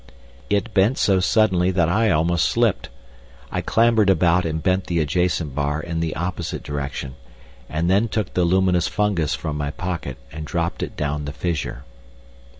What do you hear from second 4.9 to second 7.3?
adjacent bar in the opposite direction,